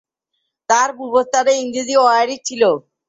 তার 0.69 0.89
পূর্বপুরুষগণ 0.97 1.47
ইংরেজ 1.61 1.89
ও 1.95 2.13
আইরিশ 2.13 2.39
ছিল। 2.47 2.61